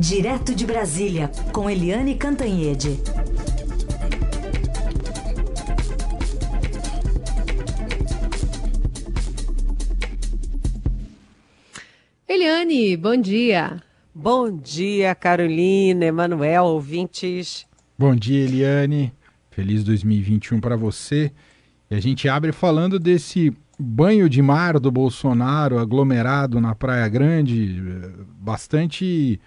[0.00, 2.98] Direto de Brasília, com Eliane Cantanhede.
[12.26, 13.82] Eliane, bom dia.
[14.14, 17.66] Bom dia, Carolina, Emanuel, ouvintes.
[17.98, 19.12] Bom dia, Eliane.
[19.50, 21.30] Feliz 2021 para você.
[21.90, 27.82] E a gente abre falando desse banho de mar do Bolsonaro aglomerado na Praia Grande,
[28.40, 29.38] bastante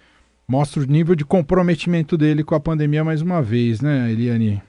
[0.48, 4.62] mostra o nível de comprometimento dele com a pandemia mais uma vez, né, Eliane?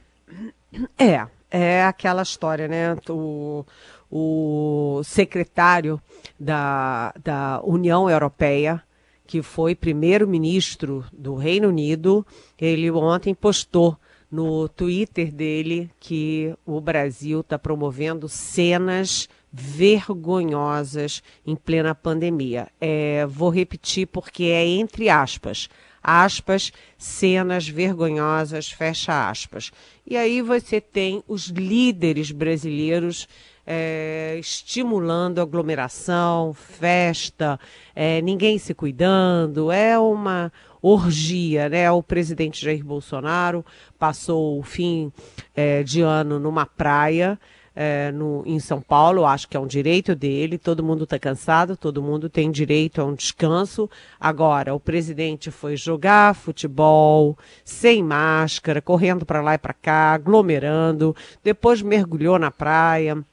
[0.99, 2.97] É, é aquela história, né?
[3.09, 3.65] O,
[4.11, 6.01] o secretário
[6.39, 8.83] da, da União Europeia,
[9.27, 12.27] que foi primeiro-ministro do Reino Unido,
[12.59, 13.99] ele ontem postou
[14.31, 22.67] no Twitter dele que o Brasil está promovendo cenas vergonhosas em plena pandemia.
[22.81, 25.69] É, vou repetir porque é entre aspas.
[26.03, 29.71] Aspas, cenas vergonhosas, fecha aspas.
[30.07, 33.27] E aí você tem os líderes brasileiros
[33.67, 37.59] é, estimulando aglomeração, festa,
[37.95, 41.91] é, ninguém se cuidando, é uma orgia, né?
[41.91, 43.65] O presidente Jair Bolsonaro
[43.99, 45.11] passou o fim
[45.55, 47.39] é, de ano numa praia
[47.75, 51.77] é, no, em São Paulo, acho que é um direito dele, todo mundo está cansado,
[51.77, 53.91] todo mundo tem direito a um descanso.
[54.19, 61.17] Agora, o presidente foi jogar futebol sem máscara, correndo para lá e para cá, aglomerando,
[61.43, 63.25] depois mergulhou na praia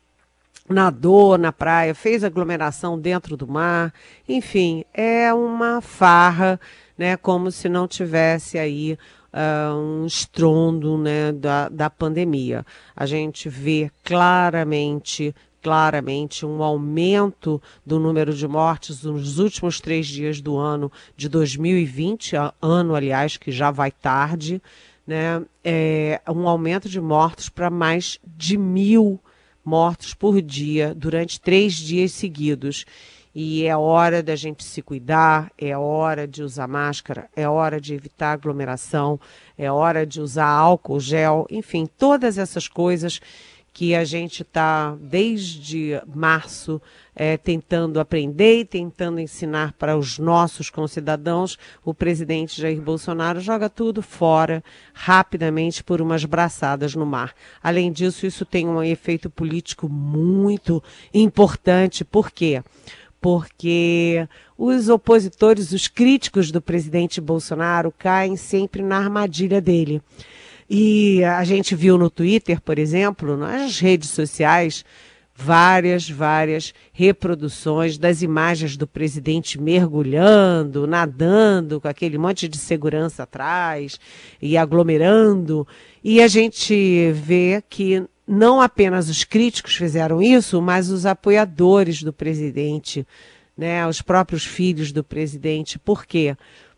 [0.70, 3.94] nadou na praia, fez aglomeração dentro do mar,
[4.28, 6.60] enfim, é uma farra,
[6.98, 8.98] né, como se não tivesse aí
[9.34, 12.66] uh, um estrondo né, da, da pandemia.
[12.96, 20.42] A gente vê claramente claramente um aumento do número de mortes nos últimos três dias
[20.42, 24.60] do ano de 2020, ano, aliás, que já vai tarde,
[25.06, 25.44] né?
[25.64, 29.20] É, um aumento de mortos para mais de mil
[29.64, 32.86] mortos por dia durante três dias seguidos.
[33.34, 37.94] E é hora da gente se cuidar, é hora de usar máscara, é hora de
[37.94, 39.20] evitar aglomeração,
[39.58, 43.22] é hora de usar álcool gel, enfim, todas essas coisas
[43.74, 46.82] que a gente está desde março
[47.16, 53.70] é, tentando aprender e tentando ensinar para os nossos concidadãos, o presidente Jair Bolsonaro joga
[53.70, 54.64] tudo fora
[54.94, 57.34] rapidamente por umas braçadas no mar.
[57.64, 62.04] Além disso, isso tem um efeito político muito importante.
[62.04, 62.62] Por quê?
[63.22, 64.28] Porque
[64.58, 70.02] os opositores, os críticos do presidente Bolsonaro caem sempre na armadilha dele.
[70.68, 74.84] E a gente viu no Twitter, por exemplo, nas redes sociais,
[75.36, 84.00] várias, várias reproduções das imagens do presidente mergulhando, nadando, com aquele monte de segurança atrás
[84.42, 85.68] e aglomerando.
[86.04, 92.14] E a gente vê que não apenas os críticos fizeram isso, mas os apoiadores do
[92.14, 93.06] presidente,
[93.58, 95.78] né, os próprios filhos do presidente.
[95.78, 96.38] Por quê?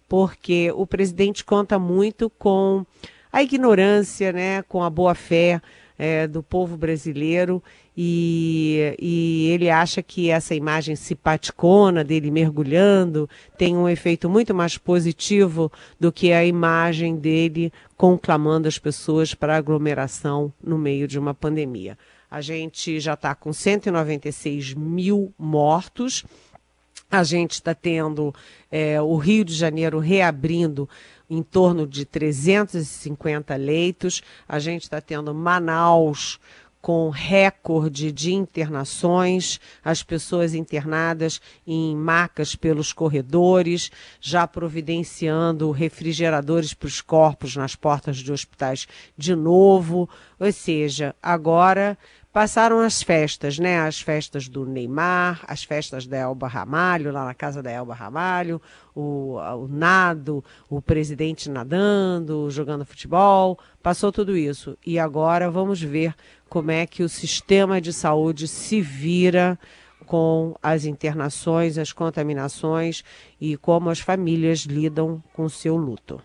[0.10, 2.84] Porque o presidente conta muito com
[3.32, 5.62] a ignorância, né, com a boa fé
[5.96, 7.62] é, do povo brasileiro
[7.96, 14.78] e, e ele acha que essa imagem simpaticona dele mergulhando tem um efeito muito mais
[14.78, 21.34] positivo do que a imagem dele conclamando as pessoas para aglomeração no meio de uma
[21.34, 21.98] pandemia.
[22.30, 26.26] A gente já está com 196 mil mortos.
[27.12, 28.34] A gente está tendo
[28.72, 30.90] é, o Rio de Janeiro reabrindo
[31.30, 34.24] em torno de 350 leitos.
[34.48, 36.40] A gente está tendo Manaus
[36.84, 43.90] com recorde de internações, as pessoas internadas em macas pelos corredores,
[44.20, 48.86] já providenciando refrigeradores para os corpos nas portas de hospitais
[49.18, 50.10] de novo.
[50.38, 51.98] Ou seja, agora
[52.34, 53.80] passaram as festas, né?
[53.80, 58.60] As festas do Neymar, as festas da Elba Ramalho, lá na casa da Elba Ramalho,
[58.96, 64.76] o, o nado, o presidente nadando, jogando futebol, passou tudo isso.
[64.84, 66.16] E agora vamos ver
[66.50, 69.58] como é que o sistema de saúde se vira
[70.08, 73.04] com as internações, as contaminações
[73.40, 76.20] e como as famílias lidam com o seu luto.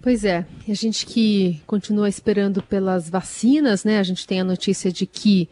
[0.00, 3.98] Pois é, a gente que continua esperando pelas vacinas, né?
[3.98, 5.48] A gente tem a notícia de que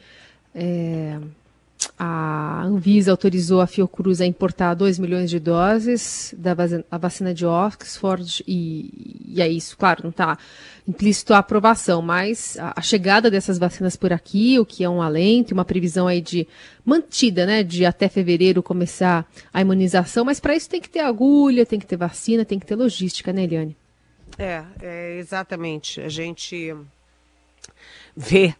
[0.55, 1.19] é,
[1.99, 6.55] a Anvisa autorizou a Fiocruz a importar 2 milhões de doses da
[6.99, 10.39] vacina de Oxford e, e é isso, claro, não está
[10.87, 15.03] implícito a aprovação, mas a, a, chegada dessas vacinas por aqui, o que é um
[15.03, 16.47] alento, uma previsão aí de
[16.85, 21.67] mantida, né, de até fevereiro começar a imunização, mas para isso tem que ter agulha,
[21.67, 23.77] tem que ter vacina, tem que ter logística, né, Eliane?
[24.39, 26.01] É, é exatamente.
[26.01, 26.77] A gente
[28.17, 28.55] ver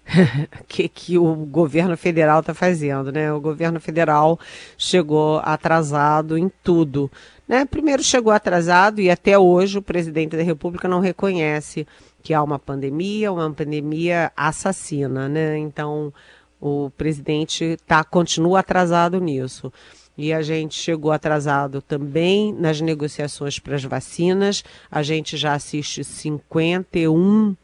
[0.61, 3.33] o que, que o governo federal está fazendo, né?
[3.33, 4.39] O governo federal
[4.77, 7.11] chegou atrasado em tudo.
[7.49, 7.65] Né?
[7.65, 11.87] Primeiro chegou atrasado e até hoje o presidente da República não reconhece
[12.23, 15.57] que há uma pandemia, uma pandemia assassina, né?
[15.59, 16.13] Então
[16.61, 19.73] o presidente tá, continua atrasado nisso.
[20.17, 24.65] E a gente chegou atrasado também nas negociações para as vacinas.
[24.91, 27.55] A gente já assiste 51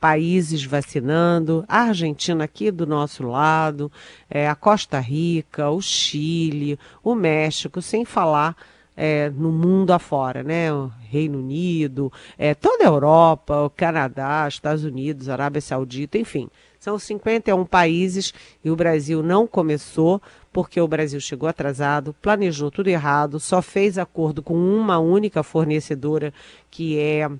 [0.00, 3.90] países vacinando, a Argentina aqui do nosso lado,
[4.30, 8.56] é, a Costa Rica, o Chile, o México, sem falar
[8.96, 10.72] é, no mundo afora, né?
[10.72, 16.48] O Reino Unido, é, toda a Europa, o Canadá, Estados Unidos, Arábia Saudita, enfim.
[16.80, 18.32] São 51 países
[18.64, 20.20] e o Brasil não começou
[20.58, 26.34] porque o Brasil chegou atrasado, planejou tudo errado, só fez acordo com uma única fornecedora,
[26.68, 27.30] que é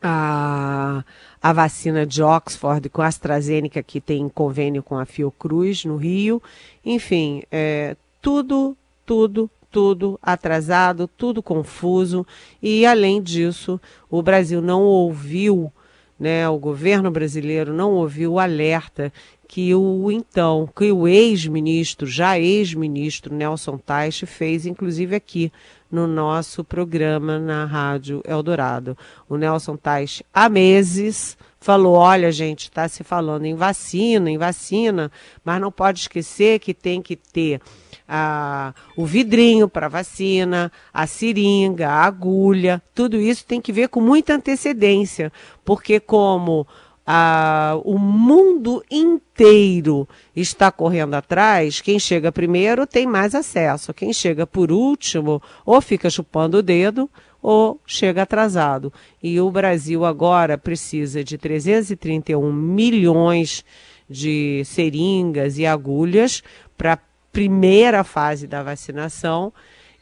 [0.00, 1.04] a,
[1.42, 6.40] a vacina de Oxford com a AstraZeneca, que tem convênio com a Fiocruz no Rio.
[6.84, 12.24] Enfim, é, tudo, tudo, tudo atrasado, tudo confuso.
[12.62, 15.72] E, além disso, o Brasil não ouviu,
[16.16, 19.12] né, o governo brasileiro não ouviu o alerta
[19.48, 25.52] que o então, que o ex-ministro, já ex-ministro Nelson Teich fez, inclusive aqui
[25.90, 28.96] no nosso programa na Rádio Eldorado.
[29.28, 35.10] O Nelson Tais, há meses, falou: olha, gente, está se falando em vacina, em vacina,
[35.44, 37.60] mas não pode esquecer que tem que ter
[38.08, 44.00] ah, o vidrinho para vacina, a seringa, a agulha, tudo isso tem que ver com
[44.00, 45.32] muita antecedência,
[45.64, 46.66] porque como
[47.06, 53.94] ah, o mundo inteiro está correndo atrás, quem chega primeiro tem mais acesso.
[53.94, 57.08] Quem chega por último, ou fica chupando o dedo,
[57.40, 58.92] ou chega atrasado.
[59.22, 63.64] E o Brasil agora precisa de 331 milhões
[64.10, 66.42] de seringas e agulhas
[66.76, 66.98] para a
[67.30, 69.52] primeira fase da vacinação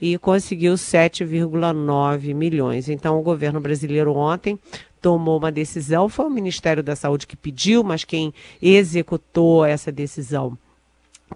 [0.01, 2.89] e conseguiu 7,9 milhões.
[2.89, 4.59] Então, o governo brasileiro ontem
[5.05, 10.57] tomou uma decisão, foi o Ministério da Saúde que pediu, mas quem executou essa decisão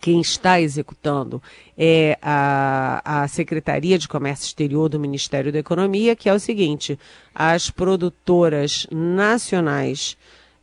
[0.00, 1.42] quem está executando
[1.76, 6.96] é a, a, Secretaria de Comércio Exterior do Ministério da Economia, que é o seguinte:
[7.34, 10.16] as produtoras nacionais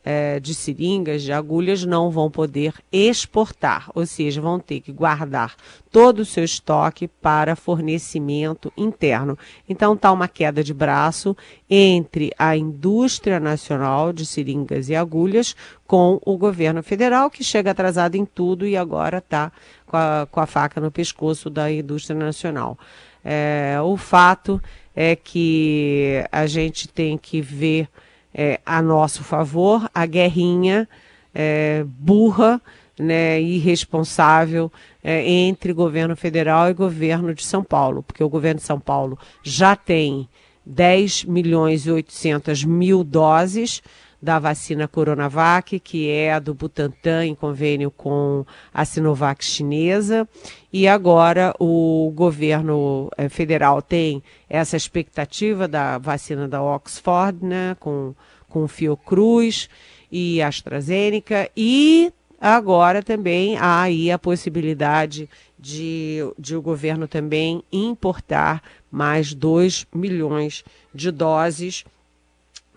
[0.08, 5.56] é, de seringas, de agulhas, não vão poder exportar, ou seja, vão ter que guardar
[5.90, 9.36] todo o seu estoque para fornecimento interno.
[9.68, 11.36] Então está uma queda de braço
[11.68, 15.56] entre a indústria nacional de seringas e agulhas
[15.88, 19.50] com o governo federal, que chega atrasado em tudo e agora está
[19.86, 19.98] com,
[20.30, 22.78] com a, faca no pescoço da indústria nacional.
[23.24, 24.62] É, o fato
[24.94, 27.88] é que a gente tem que ver
[28.36, 30.86] é, a nosso favor a guerrinha
[31.34, 32.60] é, burra,
[32.98, 34.70] né, irresponsável
[35.02, 39.18] é, entre governo federal e governo de São Paulo, porque o governo de São Paulo
[39.42, 40.28] já tem
[40.66, 43.82] 10 milhões e 800 mil doses
[44.26, 48.44] da vacina Coronavac, que é a do Butantan em convênio com
[48.74, 50.28] a Sinovac chinesa.
[50.72, 54.20] E agora o governo eh, federal tem
[54.50, 58.16] essa expectativa da vacina da Oxford, né, com,
[58.48, 59.70] com Fiocruz
[60.10, 61.48] e AstraZeneca.
[61.56, 69.86] E agora também há aí a possibilidade de, de o governo também importar mais 2
[69.94, 71.84] milhões de doses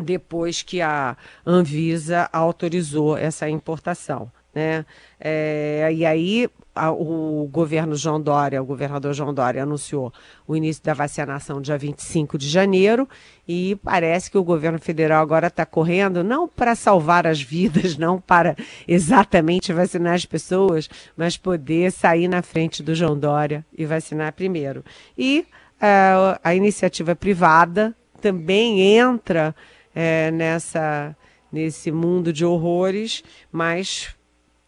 [0.01, 4.31] depois que a Anvisa autorizou essa importação.
[4.53, 4.85] Né?
[5.19, 10.11] É, e aí a, o governo João Dória, o governador João Dória anunciou
[10.47, 13.07] o início da vacinação dia 25 de janeiro
[13.47, 18.19] e parece que o governo federal agora está correndo não para salvar as vidas, não
[18.19, 18.55] para
[18.87, 24.83] exatamente vacinar as pessoas, mas poder sair na frente do João Dória e vacinar primeiro.
[25.17, 25.45] E
[25.81, 29.55] uh, a iniciativa privada também entra
[30.01, 31.13] é, nessa
[31.51, 34.15] nesse mundo de horrores, mas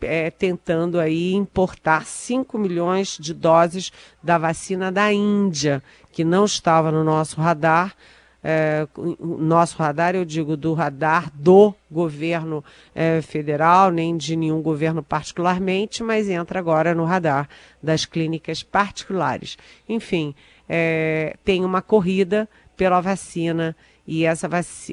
[0.01, 6.91] é, tentando aí importar 5 milhões de doses da vacina da Índia, que não estava
[6.91, 7.95] no nosso radar.
[8.43, 8.85] é,
[9.19, 12.61] nosso radar, eu digo do radar do governo
[12.93, 17.47] é, federal, nem de nenhum governo particularmente, mas entra agora no radar
[17.81, 19.57] das clínicas particulares.
[19.87, 20.35] Enfim,
[20.67, 23.75] é, tem uma corrida pela vacina
[24.11, 24.49] e essa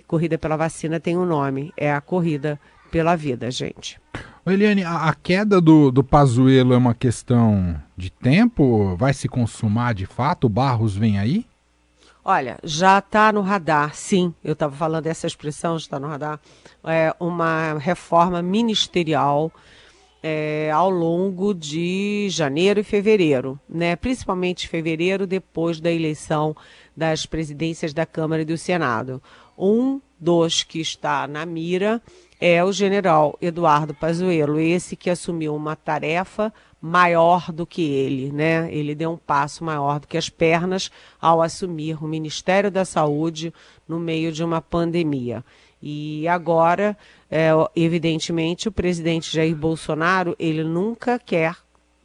[0.07, 2.57] corrida pela vacina tem um nome, é a corrida
[2.89, 4.01] pela vida, gente.
[4.47, 8.95] Eliane, a, a queda do, do Pazuello é uma questão de tempo?
[8.95, 10.45] Vai se consumar de fato?
[10.45, 11.45] O Barros vem aí?
[12.25, 14.33] Olha, já está no radar, sim.
[14.45, 16.39] Eu estava falando dessa expressão, está no radar.
[16.85, 19.51] É uma reforma ministerial
[20.23, 23.97] é, ao longo de janeiro e fevereiro, né?
[23.97, 26.57] Principalmente fevereiro, depois da eleição
[26.99, 29.23] das presidências da Câmara e do Senado.
[29.57, 32.03] Um dos que está na mira
[32.41, 38.73] é o general Eduardo Pazuello, esse que assumiu uma tarefa maior do que ele, né?
[38.73, 40.91] Ele deu um passo maior do que as pernas
[41.21, 43.55] ao assumir o Ministério da Saúde
[43.87, 45.45] no meio de uma pandemia.
[45.81, 46.97] E agora,
[47.31, 51.57] é, evidentemente, o presidente Jair Bolsonaro, ele nunca quer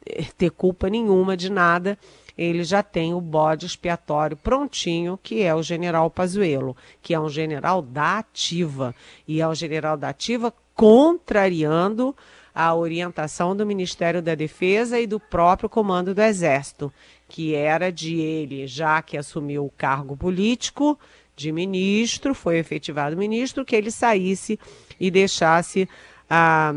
[0.06, 1.98] eh, ter culpa nenhuma de nada.
[2.36, 7.28] Ele já tem o bode expiatório prontinho, que é o general Pazuello, que é um
[7.28, 8.94] general da ativa.
[9.26, 12.14] E é um general da ativa contrariando
[12.54, 16.92] a orientação do Ministério da Defesa e do próprio Comando do Exército,
[17.28, 20.98] que era de ele, já que assumiu o cargo político
[21.34, 24.58] de ministro, foi efetivado ministro, que ele saísse
[25.00, 25.88] e deixasse
[26.30, 26.74] a.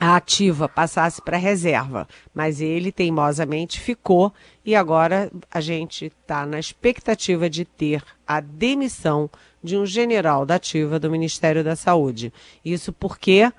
[0.00, 4.32] a ativa passasse para reserva, mas ele teimosamente ficou
[4.64, 9.28] e agora a gente está na expectativa de ter a demissão
[9.62, 12.32] de um general da ativa do Ministério da Saúde.
[12.64, 13.52] Isso porque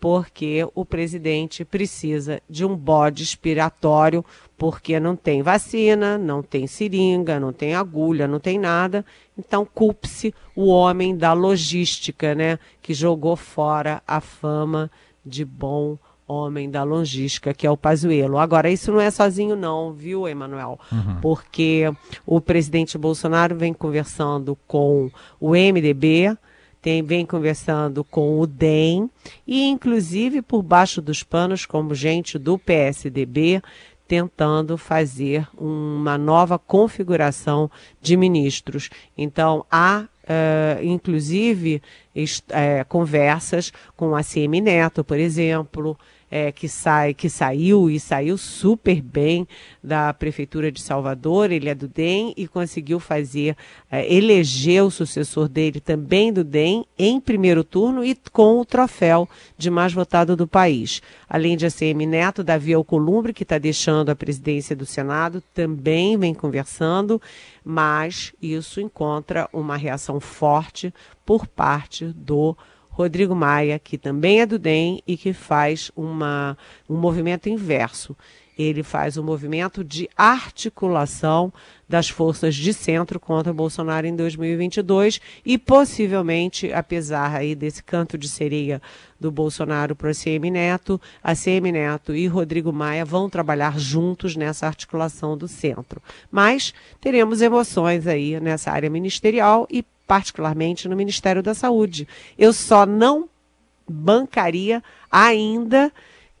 [0.00, 4.22] porque o presidente precisa de um bode expiratório,
[4.58, 9.02] porque não tem vacina, não tem seringa, não tem agulha, não tem nada.
[9.38, 14.90] Então, culpe-se o homem da logística, né, que jogou fora a fama
[15.24, 18.38] de bom homem da logística, que é o Pazuello.
[18.38, 20.78] Agora, isso não é sozinho não, viu, Emanuel?
[20.90, 21.20] Uhum.
[21.20, 21.84] Porque
[22.26, 26.36] o presidente Bolsonaro vem conversando com o MDB,
[26.80, 29.10] tem, vem conversando com o DEM
[29.46, 33.62] e, inclusive, por baixo dos panos, como gente do PSDB,
[34.06, 38.90] tentando fazer uma nova configuração de ministros.
[39.16, 41.82] Então, há, uh, inclusive,
[42.16, 45.98] uh, conversas com a CM Neto, por exemplo,
[46.34, 49.46] é, que sai, que saiu e saiu super bem
[49.80, 53.56] da prefeitura de Salvador, ele é do DEM e conseguiu fazer,
[53.88, 59.28] é, eleger o sucessor dele também do DEM em primeiro turno e com o troféu
[59.56, 61.00] de mais votado do país.
[61.28, 66.34] Além de ACM Neto, Davi Alcolumbre, que está deixando a presidência do Senado, também vem
[66.34, 67.22] conversando,
[67.64, 70.92] mas isso encontra uma reação forte
[71.24, 72.56] por parte do
[72.94, 76.56] Rodrigo Maia, que também é do DEM e que faz uma,
[76.88, 78.16] um movimento inverso.
[78.56, 81.52] Ele faz um movimento de articulação
[81.88, 88.28] das forças de centro contra Bolsonaro em 2022 e possivelmente, apesar aí desse canto de
[88.28, 88.80] sereia
[89.18, 94.36] do Bolsonaro para a CM Neto, a CM Neto e Rodrigo Maia vão trabalhar juntos
[94.36, 96.00] nessa articulação do centro.
[96.30, 102.06] Mas teremos emoções aí nessa área ministerial e particularmente no Ministério da Saúde.
[102.38, 103.28] Eu só não
[103.88, 105.92] bancaria ainda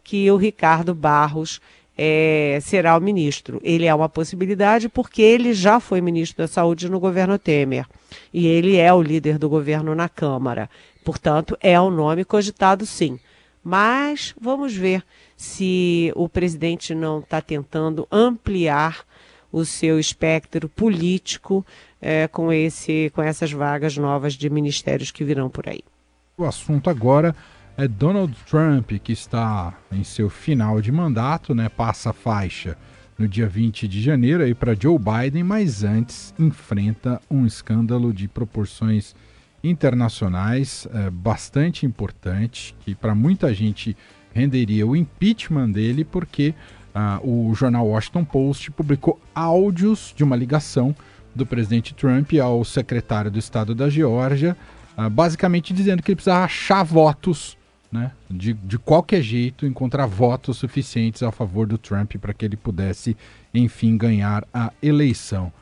[0.02, 1.60] que o Ricardo Barros
[1.96, 3.60] é, será o ministro.
[3.62, 7.86] Ele é uma possibilidade porque ele já foi ministro da Saúde no governo Temer.
[8.32, 10.68] E ele é o líder do governo na Câmara.
[11.04, 13.18] Portanto, é um nome cogitado sim.
[13.62, 15.02] Mas vamos ver
[15.36, 19.04] se o presidente não está tentando ampliar
[19.54, 21.64] o seu espectro político
[22.02, 25.80] é, com, esse, com essas vagas novas de ministérios que virão por aí.
[26.36, 27.36] O assunto agora
[27.76, 31.68] é Donald Trump, que está em seu final de mandato, né?
[31.68, 32.76] Passa a faixa
[33.16, 39.14] no dia 20 de janeiro para Joe Biden, mas antes enfrenta um escândalo de proporções
[39.62, 43.96] internacionais é, bastante importante, que para muita gente
[44.32, 46.52] renderia o impeachment dele, porque
[46.94, 50.94] ah, o jornal Washington Post publicou áudios de uma ligação
[51.34, 54.56] do presidente Trump ao secretário do estado da Geórgia,
[54.96, 57.58] uh, basicamente dizendo que ele precisa achar votos,
[57.90, 62.56] né, de, de qualquer jeito, encontrar votos suficientes a favor do Trump para que ele
[62.56, 63.16] pudesse,
[63.52, 65.52] enfim, ganhar a eleição.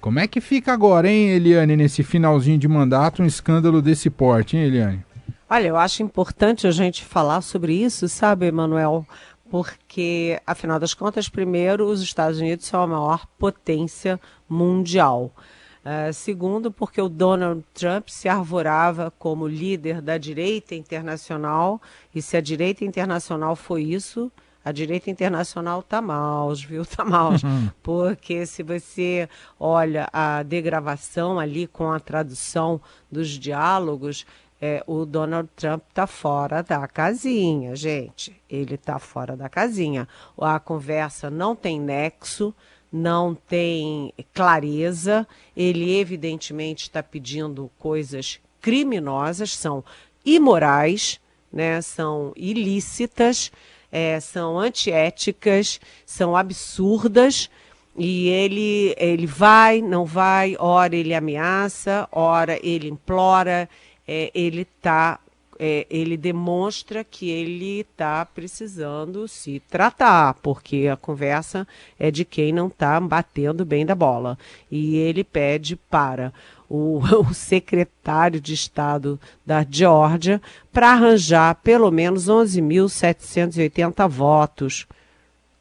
[0.00, 4.56] Como é que fica agora, hein, Eliane, nesse finalzinho de mandato, um escândalo desse porte,
[4.56, 5.04] hein, Eliane?
[5.48, 9.04] Olha, eu acho importante a gente falar sobre isso, sabe, Emanuel?
[9.50, 15.34] Porque, afinal das contas, primeiro, os Estados Unidos são a maior potência mundial.
[15.80, 21.80] Uh, segundo, porque o Donald Trump se arvorava como líder da direita internacional,
[22.14, 24.30] e se a direita internacional foi isso,
[24.64, 26.84] a direita internacional tá mal, viu?
[26.94, 27.32] Tá mal.
[27.32, 27.70] Uhum.
[27.82, 29.28] Porque se você
[29.58, 32.80] olha a degravação ali com a tradução
[33.10, 34.26] dos diálogos,
[34.60, 38.40] é, o Donald Trump está fora da casinha, gente.
[38.48, 40.06] Ele está fora da casinha.
[40.38, 42.54] A conversa não tem nexo,
[42.92, 45.26] não tem clareza.
[45.56, 49.82] Ele, evidentemente, está pedindo coisas criminosas, são
[50.24, 51.18] imorais,
[51.50, 53.50] né, são ilícitas,
[53.90, 57.48] é, são antiéticas, são absurdas.
[57.96, 63.68] E ele, ele vai, não vai, ora ele ameaça, ora ele implora,
[64.12, 65.20] é, ele tá,
[65.56, 71.64] é, ele demonstra que ele está precisando se tratar, porque a conversa
[71.96, 74.36] é de quem não está batendo bem da bola.
[74.68, 76.32] E ele pede para
[76.68, 84.88] o, o secretário de Estado da Geórgia para arranjar pelo menos 11.780 votos.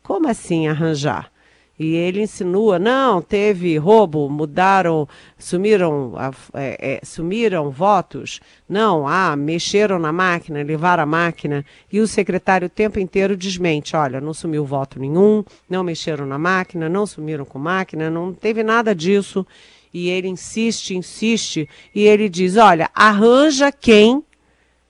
[0.01, 1.31] Como assim arranjar?
[1.79, 5.07] E ele insinua, não, teve roubo, mudaram,
[5.37, 6.13] sumiram,
[6.53, 8.41] é, é, sumiram votos.
[8.67, 11.65] Não, ah, mexeram na máquina, levaram a máquina.
[11.89, 16.37] E o secretário o tempo inteiro desmente, olha, não sumiu voto nenhum, não mexeram na
[16.37, 19.47] máquina, não sumiram com máquina, não teve nada disso.
[19.93, 24.21] E ele insiste, insiste, e ele diz, olha, arranja quem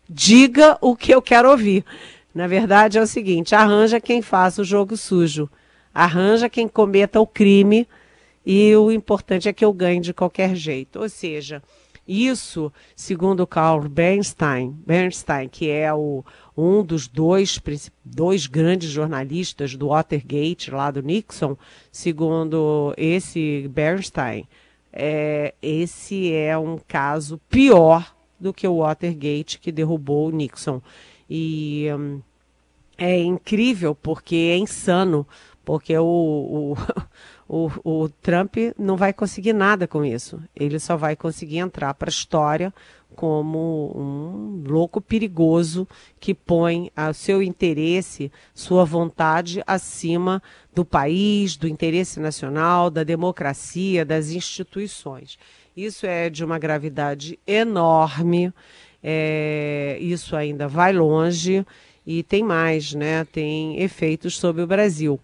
[0.09, 1.85] diga o que eu quero ouvir.
[2.33, 5.47] Na verdade é o seguinte, arranja quem faça o jogo sujo
[5.93, 7.87] arranja quem cometa o crime
[8.45, 10.99] e o importante é que eu ganhe de qualquer jeito.
[10.99, 11.61] Ou seja,
[12.07, 16.23] isso, segundo Carl Bernstein, Bernstein que é o,
[16.57, 17.61] um dos dois,
[18.03, 21.55] dois grandes jornalistas do Watergate, lá do Nixon,
[21.91, 24.47] segundo esse Bernstein,
[24.91, 30.81] é, esse é um caso pior do que o Watergate que derrubou o Nixon.
[31.29, 32.21] E hum,
[32.97, 35.27] é incrível porque é insano
[35.63, 36.77] porque o, o,
[37.47, 40.41] o, o, Trump não vai conseguir nada com isso.
[40.55, 42.73] Ele só vai conseguir entrar para a história
[43.15, 45.87] como um louco perigoso
[46.19, 50.41] que põe o seu interesse, sua vontade acima
[50.73, 55.37] do país, do interesse nacional, da democracia, das instituições.
[55.75, 58.53] Isso é de uma gravidade enorme.
[59.03, 61.65] É, isso ainda vai longe
[62.05, 63.25] e tem mais, né?
[63.25, 65.19] Tem efeitos sobre o Brasil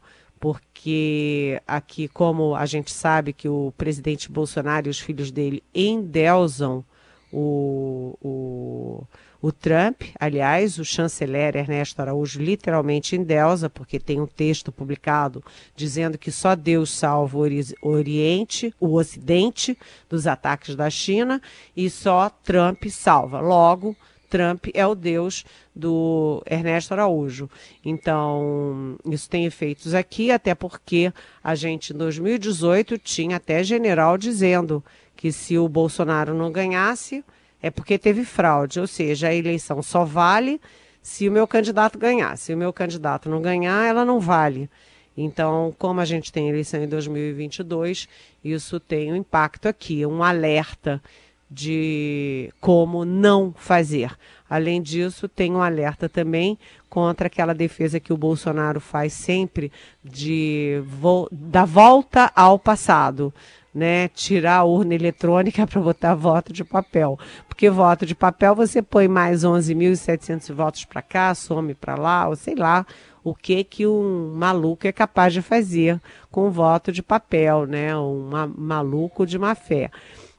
[0.46, 6.86] porque aqui, como a gente sabe que o presidente Bolsonaro e os filhos dele endeusam
[7.34, 9.04] o, o,
[9.42, 15.44] o Trump, aliás, o chanceler Ernesto Araújo literalmente endeusa, porque tem um texto publicado
[15.76, 19.76] dizendo que só Deus salva o Oriente, o Ocidente,
[20.08, 21.42] dos ataques da China,
[21.76, 23.40] e só Trump salva.
[23.40, 23.96] Logo,
[24.36, 27.50] Trump é o Deus do Ernesto Araújo.
[27.86, 34.84] Então, isso tem efeitos aqui, até porque a gente em 2018 tinha até general dizendo
[35.16, 37.24] que se o Bolsonaro não ganhasse,
[37.62, 40.60] é porque teve fraude, ou seja, a eleição só vale
[41.02, 42.38] se o meu candidato ganhar.
[42.38, 44.70] Se o meu candidato não ganhar, ela não vale.
[45.16, 48.10] Então, como a gente tem eleição em 2022,
[48.44, 51.02] isso tem um impacto aqui, um alerta
[51.50, 54.12] de como não fazer.
[54.50, 56.58] Além disso, tem um alerta também
[56.90, 59.72] contra aquela defesa que o Bolsonaro faz sempre
[60.04, 63.34] de vo da volta ao passado.
[63.74, 67.20] Né, tirar a urna eletrônica para botar voto de papel.
[67.46, 72.38] Porque voto de papel você põe mais 11.700 votos para cá, some para lá, ou
[72.38, 72.86] sei lá,
[73.22, 76.00] o que que um maluco é capaz de fazer
[76.32, 77.98] com voto de papel, né?
[77.98, 79.92] Um maluco de má fé.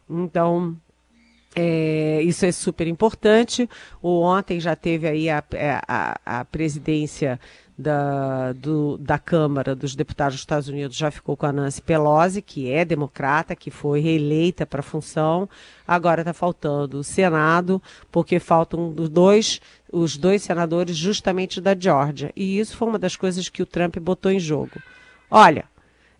[0.08, 0.74] Então,
[1.58, 3.68] é, isso é super importante.
[4.02, 7.40] O, ontem já teve aí a, é, a, a presidência
[7.78, 12.42] da, do, da Câmara dos Deputados dos Estados Unidos já ficou com a Nancy Pelosi,
[12.42, 15.48] que é democrata, que foi reeleita para a função.
[15.88, 19.58] Agora está faltando o Senado, porque faltam dois,
[19.90, 22.30] os dois senadores justamente da Geórgia.
[22.36, 24.82] E isso foi uma das coisas que o Trump botou em jogo.
[25.30, 25.64] Olha,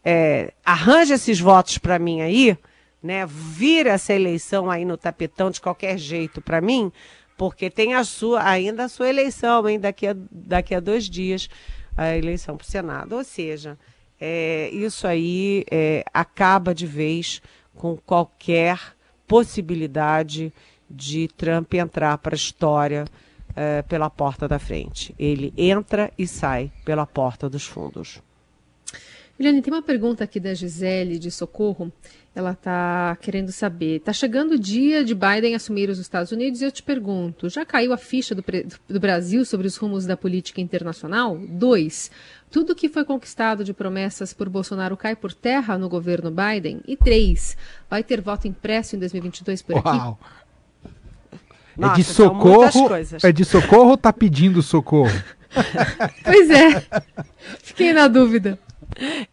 [0.03, 2.57] é, arranja esses votos para mim aí
[3.03, 6.91] né, vira essa eleição aí no tapetão de qualquer jeito para mim,
[7.37, 11.49] porque tem a sua, ainda a sua eleição, hein, daqui a, daqui a dois dias,
[11.97, 13.17] a eleição para o Senado.
[13.17, 13.79] Ou seja,
[14.21, 17.43] é, isso aí é, acaba de vez
[17.75, 18.81] com qualquer
[19.27, 20.53] possibilidade
[20.89, 23.05] de Trump entrar para a história
[23.55, 25.15] é, pela porta da frente.
[25.19, 28.23] Ele entra e sai pela porta dos fundos.
[29.39, 31.93] Eliane, tem uma pergunta aqui da Gisele de Socorro.
[32.35, 33.97] Ela está querendo saber.
[33.97, 37.65] Está chegando o dia de Biden assumir os Estados Unidos e eu te pergunto: já
[37.65, 38.45] caiu a ficha do,
[38.89, 41.39] do Brasil sobre os rumos da política internacional?
[41.39, 42.11] Dois.
[42.51, 46.81] Tudo que foi conquistado de promessas por Bolsonaro cai por terra no governo Biden?
[46.87, 47.57] E três.
[47.91, 49.89] Vai ter voto impresso em 2022 por aqui?
[49.89, 50.19] Uau.
[51.77, 52.89] Nossa, é de socorro.
[53.23, 55.13] É de socorro ou tá pedindo socorro?
[56.25, 56.87] pois é.
[57.63, 58.59] Fiquei na dúvida.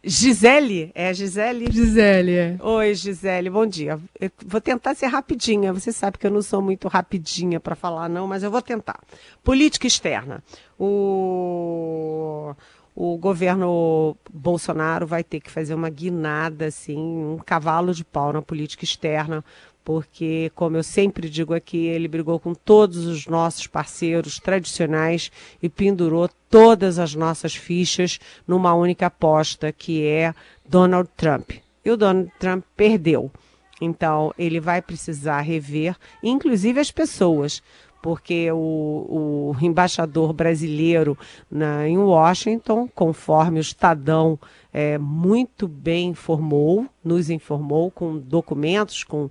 [0.02, 1.70] Gisele, é Gisele?
[1.70, 2.56] Gisele, é.
[2.60, 3.98] Oi, Gisele, bom dia.
[4.20, 5.72] Eu vou tentar ser rapidinha.
[5.72, 9.00] Você sabe que eu não sou muito rapidinha para falar, não, mas eu vou tentar.
[9.42, 10.42] Política externa.
[10.78, 12.54] O,
[12.94, 18.42] o governo Bolsonaro vai ter que fazer uma guinada, assim, um cavalo de pau na
[18.42, 19.44] política externa,
[19.84, 25.30] porque, como eu sempre digo aqui, ele brigou com todos os nossos parceiros tradicionais
[25.62, 28.18] e pendurou todas as nossas fichas
[28.48, 30.34] numa única aposta, que é
[30.66, 31.50] Donald Trump.
[31.84, 33.30] E o Donald Trump perdeu.
[33.78, 37.62] Então, ele vai precisar rever, inclusive as pessoas,
[38.00, 41.18] porque o, o embaixador brasileiro
[41.50, 44.38] na, em Washington, conforme o Estadão
[44.72, 49.28] é, muito bem informou, nos informou com documentos, com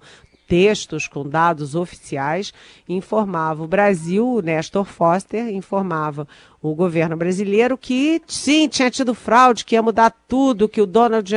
[0.54, 2.54] textos com dados oficiais,
[2.88, 6.28] informava o Brasil, o Nestor Foster informava
[6.62, 11.28] o governo brasileiro que sim, tinha tido fraude, que ia mudar tudo, que o Donald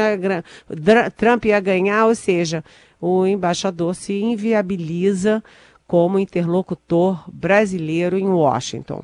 [1.17, 2.63] Trump ia ganhar, ou seja,
[3.01, 5.43] o embaixador se inviabiliza
[5.87, 9.03] como interlocutor brasileiro em Washington.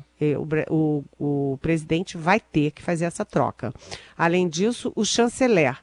[0.69, 3.73] O, o, o, presidente vai ter que fazer essa troca.
[4.15, 5.75] Além disso, o chanceler,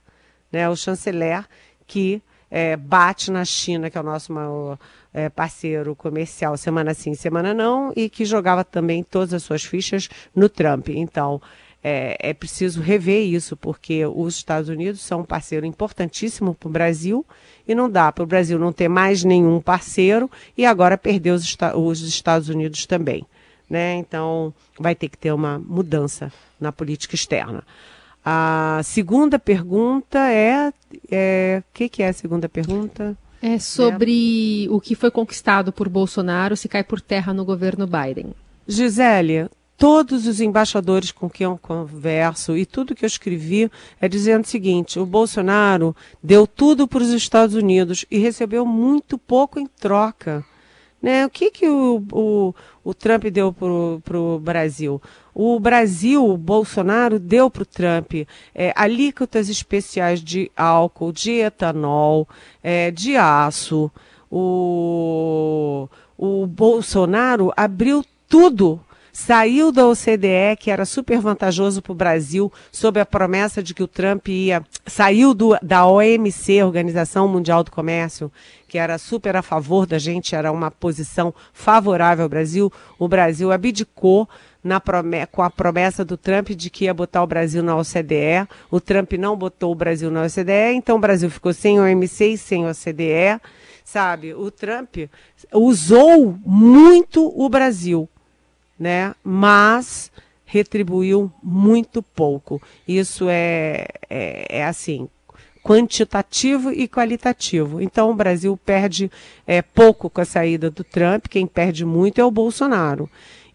[0.52, 1.44] né, o chanceler
[1.84, 4.78] que é, bate na China, que é o nosso maior
[5.14, 10.08] é, parceiro comercial, semana sim, semana não, e que jogava também todas as suas fichas
[10.34, 10.88] no Trump.
[10.88, 11.40] Então,
[11.82, 16.72] é, é preciso rever isso, porque os Estados Unidos são um parceiro importantíssimo para o
[16.72, 17.24] Brasil
[17.66, 21.56] e não dá para o Brasil não ter mais nenhum parceiro e agora perder os,
[21.74, 23.24] os Estados Unidos também.
[23.68, 23.94] Né?
[23.94, 27.64] Então, vai ter que ter uma mudança na política externa.
[28.24, 30.68] A segunda pergunta é.
[30.68, 30.72] O
[31.10, 33.16] é, que, que é a segunda pergunta?
[33.42, 34.70] É sobre é.
[34.70, 38.34] o que foi conquistado por Bolsonaro se cai por terra no governo Biden.
[38.68, 44.44] Gisele, todos os embaixadores com quem eu converso e tudo que eu escrevi é dizendo
[44.44, 49.66] o seguinte: o Bolsonaro deu tudo para os Estados Unidos e recebeu muito pouco em
[49.66, 50.44] troca.
[51.02, 51.24] Né?
[51.24, 52.54] O que, que o, o,
[52.84, 55.00] o Trump deu para o Brasil?
[55.34, 58.14] O Brasil, o Bolsonaro, deu para o Trump
[58.54, 62.28] é, alíquotas especiais de álcool, de etanol,
[62.62, 63.90] é, de aço.
[64.30, 68.80] O, o Bolsonaro abriu tudo
[69.12, 73.82] saiu da OCDE, que era super vantajoso para o Brasil, sob a promessa de que
[73.82, 74.64] o Trump ia.
[74.86, 78.30] Saiu do, da OMC, Organização Mundial do Comércio,
[78.66, 82.72] que era super a favor da gente, era uma posição favorável ao Brasil.
[82.98, 84.28] O Brasil abdicou.
[84.62, 84.80] Na
[85.30, 88.46] com a promessa do Trump de que ia botar o Brasil na OCDE.
[88.70, 92.38] O Trump não botou o Brasil na OCDE, então o Brasil ficou sem OMC e
[92.38, 93.40] sem OCDE.
[93.84, 94.96] Sabe, o Trump
[95.52, 98.08] usou muito o Brasil
[98.80, 99.14] né?
[99.22, 100.10] Mas
[100.46, 102.60] retribuiu muito pouco.
[102.88, 105.06] Isso é, é, é assim,
[105.62, 107.80] quantitativo e qualitativo.
[107.82, 109.10] Então o Brasil perde
[109.46, 113.08] é, pouco com a saída do Trump, quem perde muito é o Bolsonaro.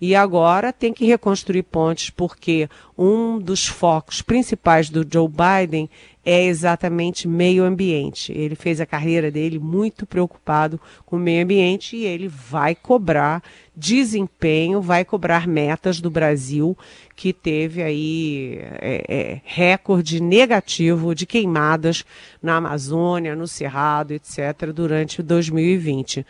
[0.07, 5.89] E agora tem que reconstruir pontes, porque um dos focos principais do Joe Biden
[6.23, 8.31] é exatamente meio ambiente.
[8.31, 13.41] Ele fez a carreira dele muito preocupado com o meio ambiente e ele vai cobrar
[13.75, 16.77] desempenho, vai cobrar metas do Brasil,
[17.15, 22.05] que teve aí é, é, recorde negativo de queimadas
[22.43, 26.23] na Amazônia, no Cerrado, etc., durante 2020.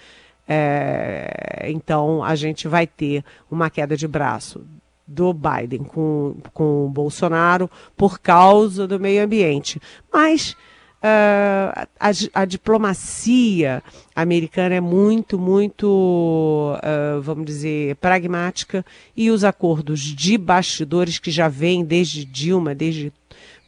[0.47, 4.65] É, então, a gente vai ter uma queda de braço
[5.07, 9.79] do Biden com, com o Bolsonaro por causa do meio ambiente.
[10.11, 13.83] Mas uh, a, a, diplomacia
[14.15, 18.83] americana é muito, muito, uh, vamos dizer, pragmática
[19.15, 23.13] e os acordos de bastidores que já vêm desde Dilma, desde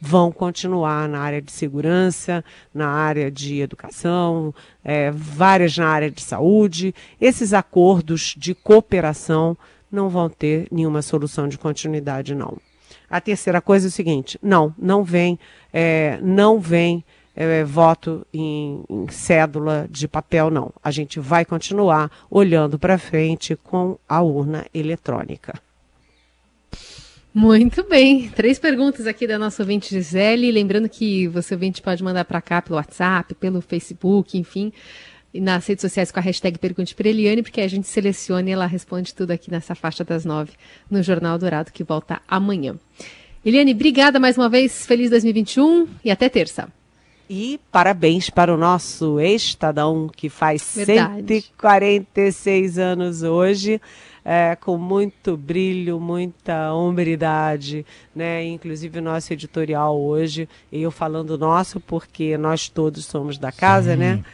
[0.00, 6.22] vão continuar na área de segurança, na área de educação, é, várias na área de
[6.22, 6.94] saúde.
[7.20, 9.56] Esses acordos de cooperação
[9.90, 12.58] não vão ter nenhuma solução de continuidade, não.
[13.10, 15.38] A terceira coisa é o seguinte: não, não vem,
[15.72, 20.72] é, não vem é, voto em, em, cédula de papel, não.
[20.82, 25.54] A gente vai continuar olhando para frente com a urna eletrônica.
[27.38, 28.28] Muito bem.
[28.30, 30.50] Três perguntas aqui da nossa ouvinte Gisele.
[30.50, 34.72] Lembrando que você ouvinte pode mandar para cá pelo WhatsApp, pelo Facebook, enfim,
[35.32, 38.66] nas redes sociais com a hashtag Pergunte para Eliane, porque a gente seleciona e ela
[38.66, 40.50] responde tudo aqui nessa faixa das nove
[40.90, 42.74] no Jornal Dourado, que volta amanhã.
[43.44, 44.84] Eliane, obrigada mais uma vez.
[44.84, 46.68] Feliz 2021 e até terça.
[47.30, 51.42] E parabéns para o nosso ex-estadão, que faz Verdade.
[51.42, 53.80] 146 anos hoje
[54.24, 58.44] é, com muito brilho, muita hombridade, né?
[58.44, 63.98] Inclusive o nosso editorial hoje, eu falando nosso porque nós todos somos da casa, Sim.
[63.98, 64.24] né?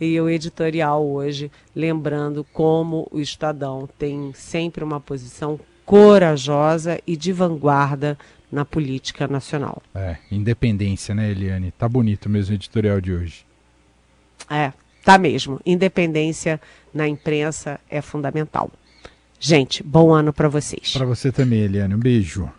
[0.00, 7.32] E o editorial hoje, lembrando como o Estadão tem sempre uma posição corajosa e de
[7.32, 8.18] vanguarda
[8.50, 9.82] na política nacional.
[9.94, 11.70] É, independência, né, Eliane?
[11.72, 13.46] Tá bonito mesmo o editorial de hoje.
[14.48, 14.72] É,
[15.04, 15.60] tá mesmo.
[15.64, 16.60] Independência
[16.92, 18.70] na imprensa é fundamental.
[19.46, 20.94] Gente, bom ano para vocês.
[20.94, 21.94] Para você também, Eliane.
[21.94, 22.50] Um beijo.